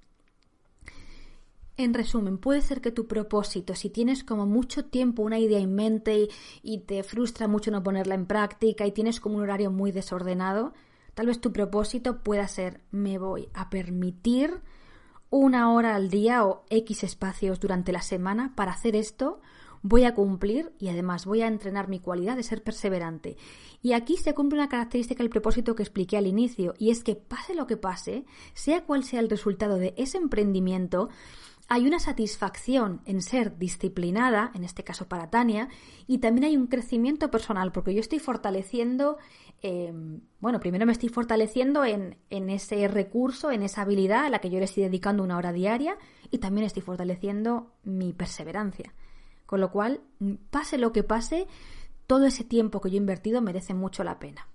[1.78, 5.74] En resumen, puede ser que tu propósito, si tienes como mucho tiempo una idea en
[5.74, 6.28] mente
[6.62, 10.72] y, te frustra mucho no ponerla en práctica y tienes como un horario muy desordenado,
[11.12, 14.62] tal vez tu propósito pueda ser me voy a permitir
[15.28, 19.42] una hora al día o X espacios durante la semana para hacer esto,
[19.82, 23.36] voy a cumplir y además voy a entrenar mi cualidad de ser perseverante.
[23.82, 27.14] Y aquí se cumple una característica del propósito que expliqué al inicio, y es que
[27.14, 31.08] pase lo que pase, sea cual sea el resultado de ese emprendimiento,
[31.68, 35.68] hay una satisfacción en ser disciplinada, en este caso para Tania,
[36.06, 39.18] y también hay un crecimiento personal, porque yo estoy fortaleciendo,
[39.62, 44.50] em, bueno, primero me estoy fortaleciendo en, ese recurso, en esa habilidad a la que
[44.50, 45.98] yo le estoy dedicando una hora diaria,
[46.30, 48.94] y también estoy fortaleciendo mi perseverancia.
[49.44, 50.00] Con lo cual,
[50.50, 51.48] pase lo que pase,
[52.06, 54.48] todo ese tiempo que yo he invertido merece mucho la pena.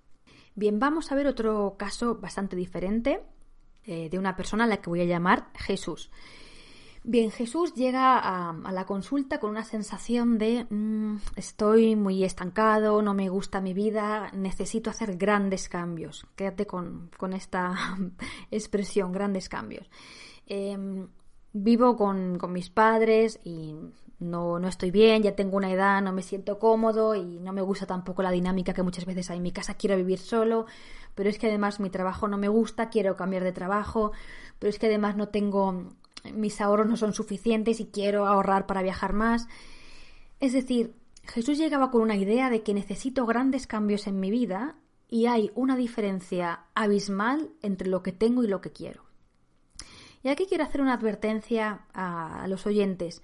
[0.55, 3.21] Bien, vamos a ver otro caso bastante diferente
[3.83, 6.09] eh, de una persona a la que voy a llamar Jesús.
[7.03, 13.15] Bien, Jesús llega a, la consulta con una sensación de mm, estoy muy estancado, no
[13.15, 16.27] me gusta mi vida, necesito hacer grandes cambios.
[16.35, 17.73] Quédate con, esta
[18.51, 19.89] expresión, grandes cambios.
[20.45, 21.07] Em,
[21.53, 23.75] vivo con, mis padres y
[24.19, 27.63] no, no estoy bien, ya tengo una edad, no me siento cómodo y no me
[27.63, 29.73] gusta tampoco la dinámica que muchas veces hay en mi casa.
[29.73, 30.67] Quiero vivir solo,
[31.15, 34.11] pero es que además mi trabajo no me gusta, quiero cambiar de trabajo,
[34.59, 35.87] pero es que además no tengo
[36.33, 39.47] mis ahorros no son suficientes y quiero ahorrar para viajar más.
[40.39, 44.75] Es decir, Jesús llegaba con una idea de que necesito grandes cambios en mi vida
[45.07, 49.03] y hay una diferencia abismal entre lo que tengo y lo que quiero.
[50.23, 53.21] Y aquí quiero hacer una advertencia a, los oyentes.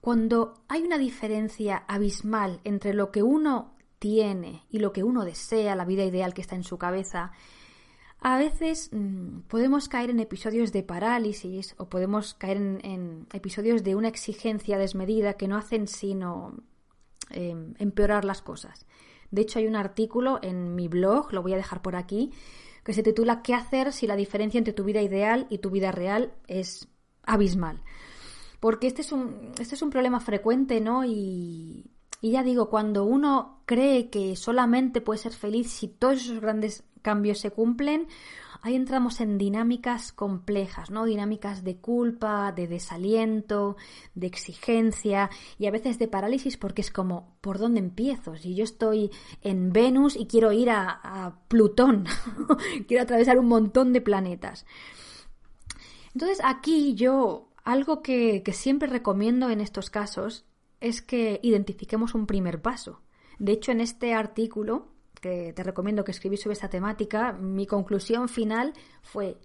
[0.00, 5.76] Cuando hay una diferencia abismal entre lo que uno tiene y lo que uno desea,
[5.76, 7.32] la vida ideal que está en su cabeza,
[8.22, 13.96] a veces mm, podemos caer en episodios de parálisis o podemos caer en, episodios de
[13.96, 16.54] una exigencia desmedida que no hacen sino
[17.30, 18.86] em, empeorar las cosas.
[19.30, 22.32] De hecho, hay un artículo en mi blog, lo voy a dejar por aquí,
[22.84, 25.90] que se titula ¿Qué hacer si la diferencia entre tu vida ideal y tu vida
[25.90, 26.88] real es
[27.24, 27.82] abismal?
[28.60, 31.04] Porque este es un, este es un problema frecuente, ¿no?
[31.04, 36.40] Y, y ya digo, cuando uno cree que solamente puede ser feliz si todos esos
[36.40, 38.08] grandes cambios se cumplen,
[38.62, 41.04] ahí entramos en dinámicas complejas, ¿no?
[41.04, 43.76] Dinámicas de culpa, de desaliento,
[44.14, 48.36] de exigencia y a veces de parálisis porque es como, ¿por dónde empiezo?
[48.36, 49.10] Si yo estoy
[49.42, 52.06] en Venus y quiero ir a, Plutón,
[52.88, 54.64] quiero atravesar un montón de planetas.
[56.14, 60.46] Entonces aquí yo, algo que, siempre recomiendo en estos casos
[60.80, 63.00] es que identifiquemos un primer paso.
[63.38, 64.91] De hecho, en este artículo
[65.22, 69.38] que te recomiendo que escribís sobre esta temática, mi conclusión final fue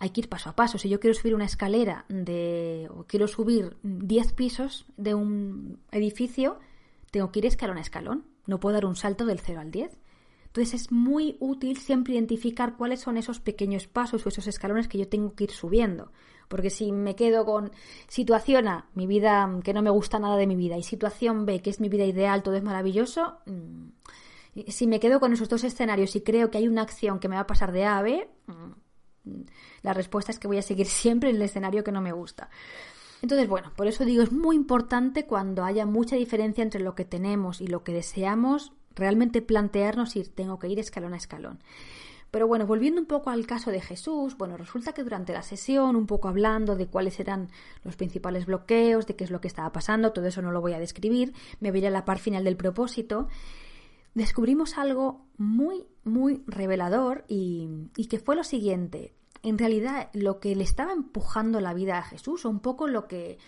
[0.00, 0.78] hay que ir paso a paso.
[0.78, 6.58] Si yo quiero subir una escalera de, o quiero subir 10 pisos de un edificio,
[7.10, 8.24] tengo que ir escalón a escalón.
[8.46, 9.92] No puedo dar un salto del 0 al 10.
[10.46, 14.98] Entonces es muy útil siempre identificar cuáles son esos pequeños pasos o esos escalones que
[14.98, 16.10] yo tengo que ir subiendo.
[16.48, 17.70] Porque si me quedo con
[18.08, 21.60] situación A, mi vida que no me gusta nada de mi vida, y situación B,
[21.60, 23.88] que es mi vida ideal, todo es maravilloso, mm,
[24.68, 27.36] si me quedo con esos dos escenarios y creo que hay una acción que me
[27.36, 29.40] va a pasar de A a B, mm,
[29.82, 32.50] la respuesta es que voy a seguir siempre en el escenario que no me gusta.
[33.22, 37.04] Entonces, bueno, por eso digo, es muy importante cuando haya mucha diferencia entre lo que
[37.04, 41.58] tenemos y lo que deseamos, realmente plantearnos si tengo que ir escalón a escalón.
[42.30, 45.96] Pero bueno, volviendo un poco al caso de Jesús, bueno, resulta que durante la sesión,
[45.96, 47.48] un poco hablando de cuáles eran
[47.82, 50.72] los principales bloqueos, de qué es lo que estaba pasando, todo eso no lo voy
[50.72, 53.28] a describir, me voy a la par final del propósito,
[54.14, 59.14] descubrimos algo muy, muy revelador y, y que fue lo siguiente.
[59.42, 63.08] En realidad, lo que le estaba empujando la vida a Jesús, o un poco lo
[63.08, 63.38] que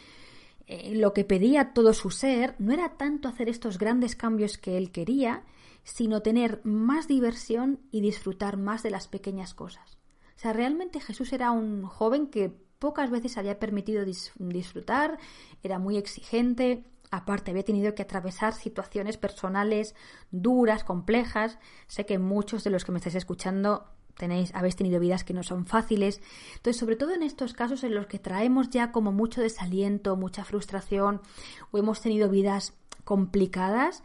[0.66, 4.78] eh, lo que pedía todo su ser no era tanto hacer estos grandes cambios que
[4.78, 5.44] él quería,
[5.84, 9.98] sino tener más diversión y disfrutar más de las pequeñas cosas.
[10.36, 15.18] O sea, realmente Jesús era un joven que pocas veces había permitido disfrutar,
[15.62, 19.94] era muy exigente, aparte había tenido que atravesar situaciones personales
[20.30, 21.58] duras, complejas.
[21.86, 23.84] Sé que muchos de los que me estáis escuchando
[24.16, 26.22] tenéis, habéis tenido vidas que no son fáciles.
[26.56, 30.44] Entonces, sobre todo en estos casos en los que traemos ya como mucho desaliento, mucha
[30.44, 31.20] frustración,
[31.70, 32.72] o hemos tenido vidas
[33.04, 34.02] complicadas,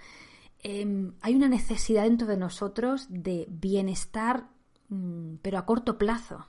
[0.60, 4.50] em, hay una necesidad dentro de nosotros de bienestar,
[4.90, 6.46] mm, pero a corto plazo.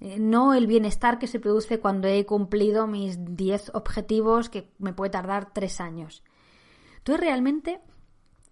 [0.00, 4.92] Eh, no el bienestar que se produce cuando he cumplido mis 10 objetivos que me
[4.92, 6.22] puede tardar 3 años.
[6.98, 7.80] Entonces, realmente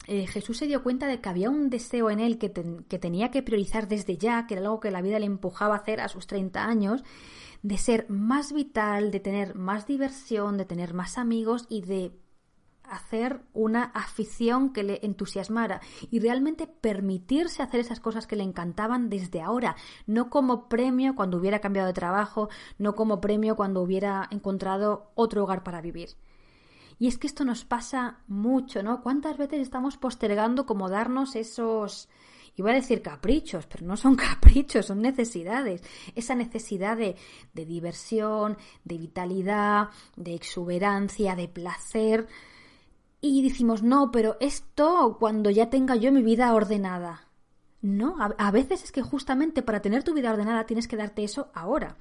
[0.07, 3.42] eh, Jesús se dio cuenta de que había un deseo en él que, tenía que
[3.42, 6.26] priorizar desde ya, que era algo que la vida le empujaba a hacer a sus
[6.26, 7.04] 30 años,
[7.62, 12.12] de ser más vital, de tener más diversión, de tener más amigos y de
[12.88, 19.09] hacer una afición que le entusiasmara y realmente permitirse hacer esas cosas que le encantaban
[19.11, 24.29] desde ahora, no como premio cuando hubiera cambiado de trabajo, no como premio cuando hubiera
[24.31, 26.11] encontrado otro hogar para vivir.
[26.99, 29.03] Y es que esto nos pasa mucho, ¿no?
[29.03, 32.09] ¿Cuántas veces estamos postergando como darnos esos,
[32.57, 35.83] iba a decir caprichos, pero no son caprichos, son necesidades.
[36.14, 37.16] Esa necesidad de,
[37.53, 42.29] de diversión, de vitalidad, de exuberancia, de placer.
[43.26, 47.26] Y decimos, no, pero esto cuando ya tenga yo mi vida ordenada.
[47.80, 51.48] No, a, veces es que justamente para tener tu vida ordenada tienes que darte eso
[51.54, 51.96] ahora.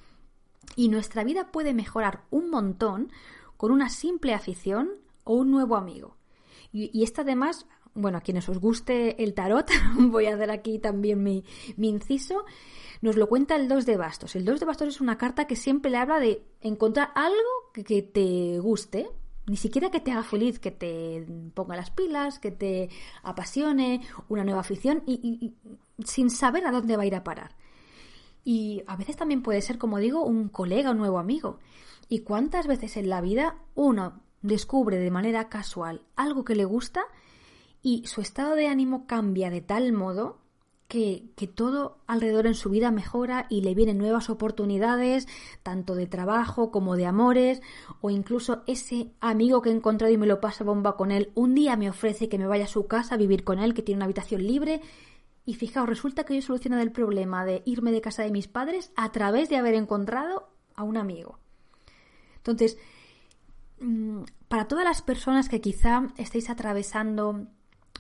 [0.76, 3.10] Y nuestra vida puede mejorar un montón
[3.56, 4.90] con una simple afición
[5.24, 6.18] o un nuevo amigo.
[6.74, 11.24] Y, esta además, bueno, a quienes os guste el tarot, voy a hacer aquí también
[11.24, 11.46] mi,
[11.78, 12.44] inciso,
[13.02, 14.36] nos lo cuenta el 2 de bastos.
[14.36, 18.02] El 2 de bastos es una carta que siempre le habla de encontrar algo que,
[18.02, 19.10] te guste,
[19.46, 22.90] ni siquiera que te haga feliz, que te ponga las pilas, que te
[23.24, 25.54] apasione, una nueva afición y,
[26.06, 27.56] sin saber a dónde va a ir a parar.
[28.46, 31.60] Y a veces también puede ser, como digo, un colega, un nuevo amigo.
[32.10, 37.06] ¿Y cuántas veces en la vida uno descubre de manera casual algo que le gusta
[37.82, 40.43] y su estado de ánimo cambia de tal modo
[40.88, 45.28] que, todo alrededor en su vida mejora y le vienen nuevas oportunidades,
[45.64, 47.62] tanto de trabajo como de amores,
[48.02, 51.56] o incluso ese amigo que he encontrado y me lo pasa bomba con él, un
[51.56, 54.00] día me ofrece que me vaya a su casa a vivir con él, que tiene
[54.00, 54.82] una habitación libre,
[55.46, 58.48] y fijaos, resulta que yo he solucionado el problema de irme de casa de mis
[58.48, 61.40] padres a través de haber encontrado a un amigo.
[62.38, 62.78] Entonces,
[63.80, 67.48] mm, para todas las personas que quizá estéis atravesando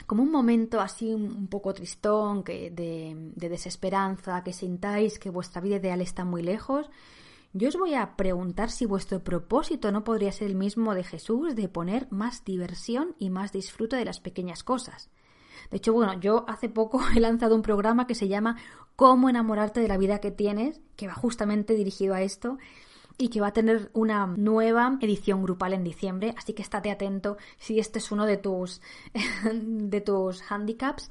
[0.07, 5.61] como un momento así un poco tristón, que de, de, desesperanza, que sintáis que vuestra
[5.61, 6.89] vida ideal está muy lejos,
[7.53, 11.55] yo os voy a preguntar si vuestro propósito no podría ser el mismo de Jesús,
[11.55, 15.09] de poner más diversión y más disfrute de las pequeñas cosas.
[15.69, 18.57] De hecho, bueno, yo hace poco he lanzado un programa que se llama
[18.95, 22.57] Cómo enamorarte de la vida que tienes, que va justamente dirigido a esto
[23.17, 27.37] y que va a tener una nueva edición grupal en diciembre, así que estate atento
[27.57, 28.81] si este es uno de tus
[29.53, 31.09] de tus handicaps.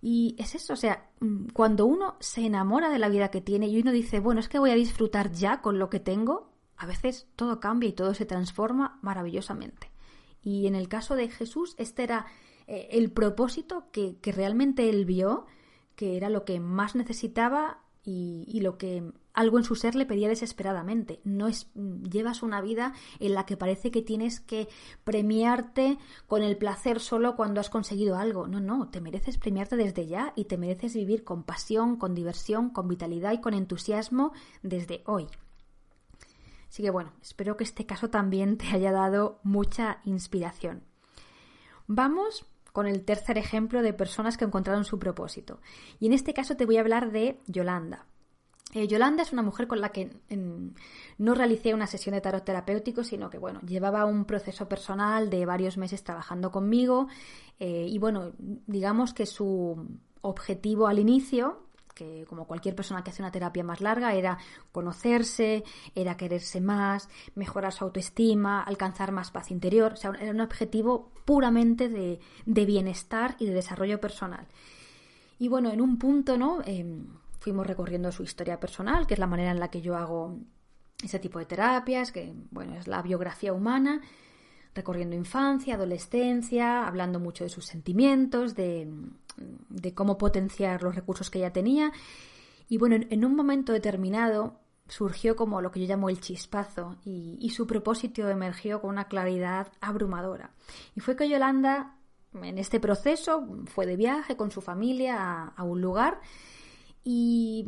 [0.00, 3.68] Y es eso, o sea, mm, cuando uno se enamora de la vida que tiene
[3.68, 6.86] y uno dice, bueno, es que voy a disfrutar ya con lo que tengo, a
[6.86, 9.92] veces todo cambia y todo se transforma maravillosamente.
[10.42, 12.26] Y en el caso de Jesús, este era
[12.66, 15.46] eh, el propósito que, que realmente él vio,
[15.94, 20.28] que era lo que más necesitaba y, lo que algo en su ser le pedía
[20.28, 21.20] desesperadamente.
[21.24, 24.68] No es, llevas una vida en la que parece que tienes que
[25.04, 28.48] premiarte con el placer solo cuando has conseguido algo.
[28.48, 32.70] No, no, te mereces premiarte desde ya y te mereces vivir con pasión, con diversión,
[32.70, 34.32] con vitalidad y con entusiasmo
[34.62, 35.28] desde hoy.
[36.68, 40.82] Así que bueno, espero que este caso también te haya dado mucha inspiración.
[41.86, 45.60] Vamos con el tercer ejemplo de personas que encontraron su propósito.
[46.00, 48.06] Y en este caso te voy a hablar de Yolanda.
[48.74, 50.10] Eh, Yolanda es una mujer con la que
[51.18, 55.44] no realicé una sesión de tarot terapéutico, sino que bueno, llevaba un proceso personal de
[55.44, 57.08] varios meses trabajando conmigo
[57.58, 59.86] eh, y bueno, digamos que su
[60.22, 64.38] objetivo al inicio que como cualquier persona que hace una terapia más larga, era
[64.72, 65.64] conocerse,
[65.94, 71.12] era quererse más, mejorar su autoestima, alcanzar más paz interior, o sea, era un objetivo
[71.24, 74.46] puramente de, bienestar y de desarrollo personal.
[75.38, 76.60] Y bueno, en un punto, ¿no?
[76.64, 77.06] Em,
[77.40, 80.38] fuimos recorriendo su historia personal, que es la manera en la que yo hago
[81.02, 84.00] ese tipo de terapias, que bueno, es la biografía humana,
[84.74, 88.88] recorriendo infancia, adolescencia, hablando mucho de sus sentimientos, de,
[89.36, 91.92] de cómo potenciar los recursos que ella tenía.
[92.68, 97.50] Y bueno, en un momento determinado surgió como lo que yo llamo el chispazo y,
[97.50, 100.52] su propósito emergió con una claridad abrumadora.
[100.94, 101.96] Y fue que Yolanda,
[102.34, 106.20] en este proceso, fue de viaje con su familia a, a un lugar
[107.04, 107.66] y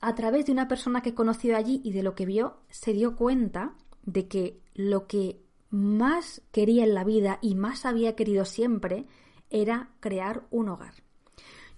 [0.00, 3.16] a través de una persona que conoció allí y de lo que vio, se dio
[3.16, 5.40] cuenta de que lo que
[5.70, 9.06] más quería en la vida y más había querido siempre
[9.54, 10.94] era crear un hogar.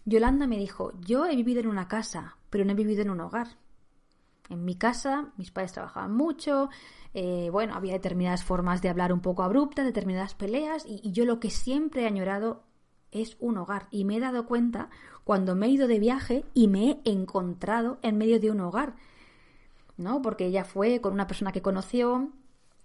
[0.07, 3.21] Yolanda me dijo, yo he vivido en una casa, pero no he vivido en un
[3.21, 3.59] hogar.
[4.49, 6.71] En mi casa mis padres trabajaban mucho,
[7.13, 11.39] eh, bueno, había determinadas formas de hablar un poco abruptas, determinadas peleas, y, yo lo
[11.39, 12.63] que siempre he añorado
[13.13, 13.89] es un hogar.
[13.91, 14.89] Y me he dado cuenta
[15.25, 18.97] cuando me he ido de viaje y me he encontrado en medio de un hogar.
[19.99, 20.23] ¿No?
[20.23, 22.33] Porque ella fue con una persona que conoció,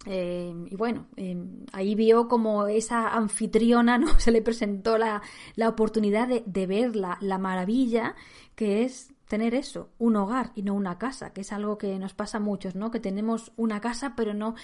[0.06, 1.38] eh, y bueno, eh,
[1.74, 4.08] ahí vio como esa anfitriona, ¿no?
[4.20, 5.22] Se le presentó la,
[5.68, 8.16] oportunidad de, ver la, maravilla
[8.56, 12.14] que es tener eso, un hogar y no una casa, que es algo que nos
[12.14, 12.92] pasa a muchos, ¿no?
[12.92, 14.56] Que tenemos una casa, pero no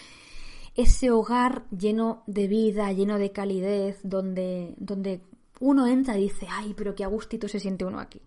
[0.76, 5.22] ese hogar lleno de vida, lleno de calidez, donde, donde
[5.60, 8.22] uno entra y dice, ay, pero qué a gustito se siente uno aquí.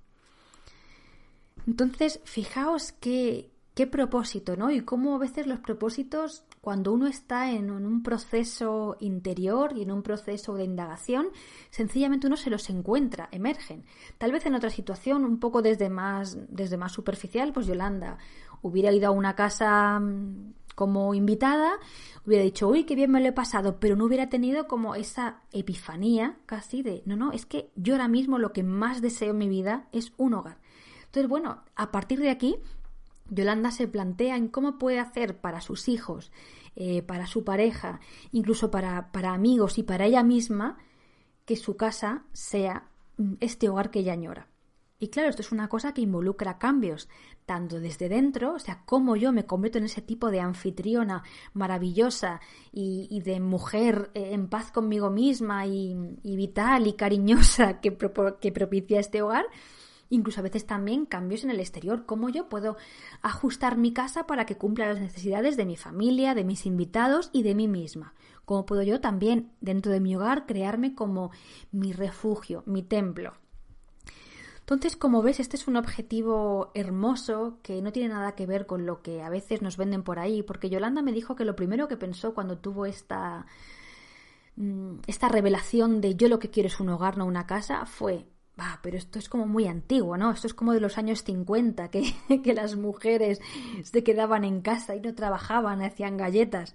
[1.66, 4.70] Entonces, fijaos qué, qué propósito, ¿no?
[4.70, 9.90] Y cómo a veces los propósitos cuando uno está en un proceso interior y en
[9.90, 11.28] un proceso de indagación,
[11.70, 13.84] sencillamente uno se los encuentra, emergen.
[14.18, 18.18] Tal vez en otra situación, un poco desde más, desde más superficial, pues Yolanda
[18.60, 21.78] hubiera ido a una casa mm, como invitada,
[22.26, 25.40] hubiera dicho, uy, qué bien me lo he pasado, pero no hubiera tenido como esa
[25.52, 29.38] epifanía casi de, no, no, es que yo ahora mismo lo que más deseo en
[29.38, 30.58] mi vida es un hogar.
[31.06, 32.56] Entonces, bueno, a partir de aquí,
[33.30, 36.30] Yolanda se plantea en cómo puede hacer para sus hijos,
[36.76, 38.00] eh, para su pareja,
[38.32, 40.78] incluso para, para amigos y para ella misma,
[41.44, 44.48] que su casa sea mm, este hogar que ella añora.
[45.02, 47.08] Y claro, esto es una cosa que involucra cambios,
[47.46, 51.22] tanto desde dentro, o sea, cómo yo me convierto en ese tipo de anfitriona
[51.54, 57.96] maravillosa y, de mujer eh, en paz conmigo misma y, vital y cariñosa que,
[58.40, 59.46] que propicia este hogar,
[60.10, 62.76] incluso a veces también cambios en el exterior, cómo yo puedo
[63.22, 67.42] ajustar mi casa para que cumpla las necesidades de mi familia, de mis invitados y
[67.42, 68.12] de mí misma.
[68.44, 71.30] Cómo puedo yo también dentro de mi hogar crearme como
[71.70, 73.34] mi refugio, mi templo.
[74.58, 78.86] Entonces, como ves, este es un objetivo hermoso que no tiene nada que ver con
[78.86, 81.88] lo que a veces nos venden por ahí, porque Yolanda me dijo que lo primero
[81.88, 83.46] que pensó cuando tuvo esta,
[84.54, 88.26] mm, esta revelación de yo lo que quiero es un hogar, no una casa, fue
[88.82, 90.30] pero esto es como muy antiguo, ¿no?
[90.30, 93.40] Esto es como de los años 50, que, que las mujeres
[93.82, 96.74] se quedaban en casa y no trabajaban, hacían galletas.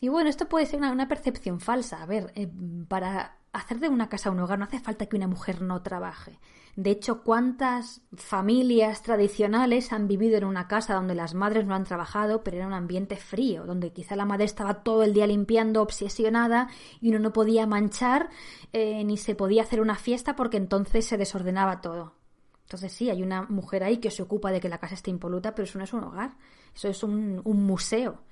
[0.00, 2.02] Y bueno, esto puede ser una, percepción falsa.
[2.02, 2.48] A ver, eh,
[2.86, 6.38] para hacer de una casa un hogar no hace falta que una mujer no trabaje.
[6.76, 11.84] De hecho, ¿cuántas familias tradicionales han vivido en una casa donde las madres no han
[11.84, 15.82] trabajado, pero era un ambiente frío, donde quizá la madre estaba todo el día limpiando,
[15.82, 16.68] obsesionada,
[17.00, 18.28] y uno no podía manchar
[18.72, 22.14] eh, ni se podía hacer una fiesta porque entonces se desordenaba todo?
[22.62, 25.54] Entonces sí, hay una mujer ahí que se ocupa de que la casa esté impoluta,
[25.54, 26.36] pero eso no es un hogar,
[26.74, 28.22] eso es un, un museo.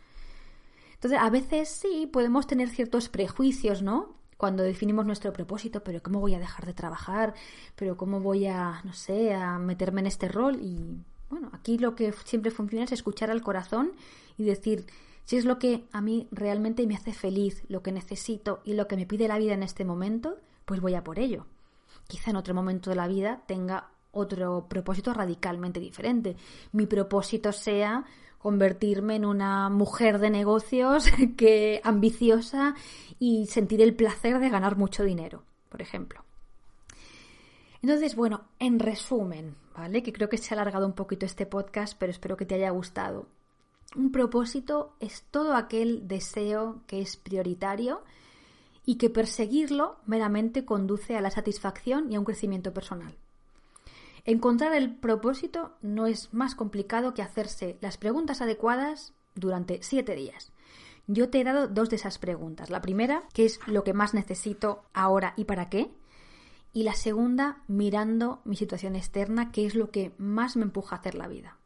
[0.94, 4.16] Entonces, a veces sí podemos tener ciertos prejuicios, ¿no?
[4.36, 7.34] Cuando definimos nuestro propósito, pero ¿cómo voy a dejar de trabajar?
[7.74, 10.58] ¿Pero cómo voy a, no sé, a meterme en este rol?
[10.60, 10.98] Y
[11.30, 13.92] bueno, aquí lo que siempre funciona es escuchar al corazón
[14.36, 14.86] y decir,
[15.24, 18.86] si es lo que a mí realmente me hace feliz, lo que necesito y lo
[18.86, 21.46] que me pide la vida en este momento, pues voy a por ello.
[22.06, 26.36] Quizá en otro momento de la vida tenga otro propósito radicalmente diferente.
[26.72, 28.04] Mi propósito sea
[28.46, 32.76] convertirme en una mujer de negocios que ambiciosa
[33.18, 36.24] y sentir el placer de ganar mucho dinero, por ejemplo.
[37.82, 40.04] Entonces, bueno, en resumen, ¿vale?
[40.04, 42.70] Que creo que se ha alargado un poquito este podcast, pero espero que te haya
[42.70, 43.26] gustado.
[43.96, 48.04] Un propósito es todo aquel deseo que es prioritario
[48.84, 53.18] y que perseguirlo meramente conduce a la satisfacción y a un crecimiento personal.
[54.26, 60.50] Encontrar el propósito no es más complicado que hacerse las preguntas adecuadas durante siete días.
[61.06, 62.68] Yo te he dado dos de esas preguntas.
[62.68, 65.92] La primera, ¿qué es lo que más necesito ahora y para qué?
[66.72, 70.98] Y la segunda, mirando mi situación externa, ¿qué es lo que más me empuja a
[70.98, 71.56] hacer la vida?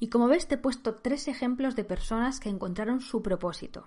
[0.00, 3.86] Y como ves, te he puesto tres ejemplos de personas que encontraron su propósito.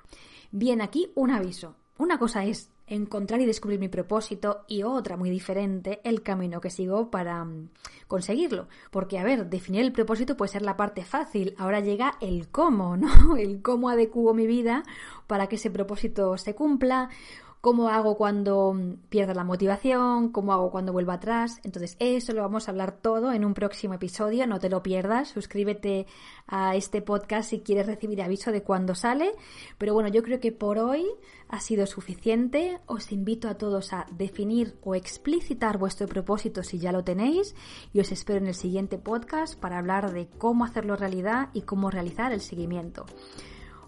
[0.51, 1.75] Bien, aquí un aviso.
[1.97, 6.69] Una cosa es encontrar y descubrir mi propósito y otra muy diferente el camino que
[6.69, 7.69] sigo para mm,
[8.07, 8.67] conseguirlo.
[8.91, 11.55] Porque, a ver, definir el propósito puede ser la parte fácil.
[11.57, 13.37] Ahora llega el cómo, ¿no?
[13.37, 14.83] El cómo adecuo mi vida
[15.27, 17.09] para que ese propósito se cumpla
[17.63, 18.75] cómo hago cuando
[19.07, 21.61] pierdo la motivación, cómo hago cuando vuelvo atrás.
[21.63, 25.29] Entonces, eso lo vamos a hablar todo en un próximo episodio, no te lo pierdas.
[25.29, 26.05] Suscríbete
[26.45, 29.31] a este podcast si quieres recibir aviso de cuándo sale.
[29.77, 31.05] Pero bueno, yo creo que por hoy
[31.47, 32.81] ha sido suficiente.
[32.85, 37.55] Os invito a todos a definir o explicitar vuestro propósito si ya lo tenéis
[37.93, 41.89] y os espero en el siguiente podcast para hablar de cómo hacerlo realidad y cómo
[41.89, 43.05] realizar el seguimiento.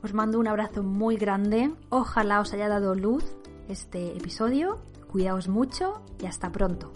[0.01, 1.73] Os mando un abrazo muy grande.
[1.89, 3.35] Ojalá os haya dado luz
[3.69, 4.81] este episodio.
[5.11, 6.91] Cuidaos mucho y hasta pronto.